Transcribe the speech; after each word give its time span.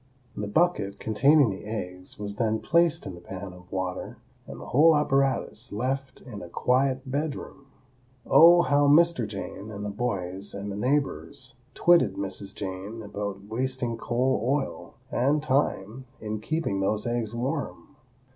The 0.35 0.47
bucket 0.47 0.99
containing 0.99 1.51
the 1.51 1.63
eggs 1.63 2.17
was 2.17 2.37
then 2.37 2.57
placed 2.57 3.05
in 3.05 3.13
the 3.13 3.21
pan 3.21 3.53
of 3.53 3.71
water 3.71 4.17
and 4.47 4.59
the 4.59 4.65
whole 4.65 4.95
apparatus 4.97 5.71
left 5.71 6.21
in 6.21 6.41
a 6.41 6.49
quiet 6.49 7.01
bedroom. 7.05 7.67
Oh, 8.25 8.63
how 8.63 8.87
Mr. 8.87 9.27
Jane 9.27 9.69
and 9.69 9.85
the 9.85 9.91
boys 9.91 10.55
and 10.55 10.71
the 10.71 10.75
neighbors 10.75 11.53
twitted 11.75 12.15
Mrs. 12.15 12.55
Jane 12.55 13.03
about 13.03 13.43
wasting 13.45 13.95
coal 13.95 14.41
oil 14.43 14.95
and 15.11 15.43
time 15.43 16.05
in 16.19 16.39
keeping 16.41 16.79
those 16.79 17.05
eggs 17.05 17.35
warm! 17.35 17.95